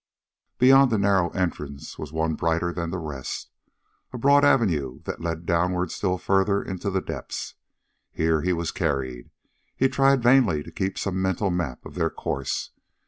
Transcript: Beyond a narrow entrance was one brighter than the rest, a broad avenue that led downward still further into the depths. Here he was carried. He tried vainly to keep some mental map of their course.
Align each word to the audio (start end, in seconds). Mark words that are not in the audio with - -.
Beyond 0.57 0.91
a 0.93 0.97
narrow 0.97 1.29
entrance 1.29 1.99
was 1.99 2.11
one 2.11 2.33
brighter 2.33 2.73
than 2.73 2.89
the 2.89 2.97
rest, 2.97 3.51
a 4.11 4.17
broad 4.17 4.43
avenue 4.43 5.01
that 5.03 5.21
led 5.21 5.45
downward 5.45 5.91
still 5.91 6.17
further 6.17 6.59
into 6.63 6.89
the 6.89 7.01
depths. 7.01 7.53
Here 8.11 8.41
he 8.41 8.51
was 8.51 8.71
carried. 8.71 9.29
He 9.75 9.87
tried 9.89 10.23
vainly 10.23 10.63
to 10.63 10.71
keep 10.71 10.97
some 10.97 11.21
mental 11.21 11.51
map 11.51 11.85
of 11.85 11.93
their 11.93 12.09
course. 12.09 12.71